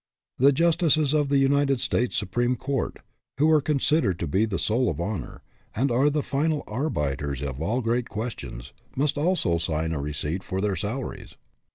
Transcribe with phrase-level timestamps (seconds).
[0.39, 2.97] The justices of the United States Supreme Court,
[3.37, 5.43] who are con sidered to be the soul of honor,
[5.75, 10.59] and are the final arbiters of all great questions, must also sign a receipt for
[10.59, 11.37] their salaries.